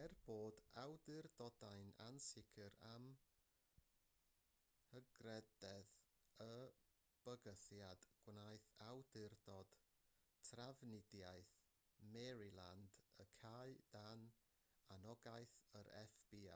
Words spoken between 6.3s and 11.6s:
y bygythiad gwnaeth awdurdod trafnidiaeth